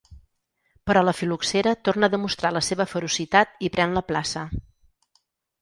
[0.91, 4.49] Però la fil·loxera torna a demostrar la seva ferocitat i pren la plaça.